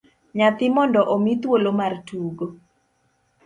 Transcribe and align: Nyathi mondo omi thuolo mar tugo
Nyathi 0.37 0.65
mondo 0.75 0.99
omi 1.13 1.31
thuolo 1.41 1.69
mar 1.79 1.93
tugo 2.07 2.45